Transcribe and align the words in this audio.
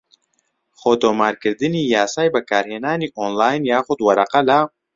خۆتۆمارکردنی 0.79 1.81
یاسای 1.95 2.33
بەکارهێنانی 2.35 3.13
ئۆنلاین 3.17 3.61
یاخود 3.71 3.99
وەرەقە 4.01 4.41
لە 4.49 4.59